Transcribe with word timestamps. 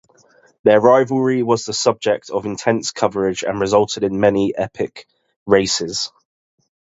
Their 0.63 0.81
rivalry 0.81 1.43
was 1.43 1.63
the 1.65 1.73
subject 1.73 2.31
of 2.31 2.47
intense 2.47 2.89
coverage 2.89 3.43
and 3.43 3.61
resulted 3.61 4.03
in 4.03 4.19
many 4.19 4.51
epic 4.57 5.05
races. 5.45 6.11